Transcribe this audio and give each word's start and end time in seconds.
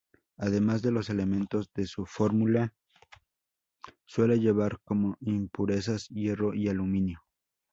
Además 0.39 0.81
de 0.81 0.89
los 0.89 1.11
elementos 1.11 1.69
de 1.75 1.85
su 1.85 2.07
fórmula, 2.07 2.73
suele 4.07 4.39
llevar 4.39 4.79
como 4.83 5.15
impurezas 5.19 6.07
hierro 6.07 6.55
y 6.55 6.69
aluminio. 6.69 7.19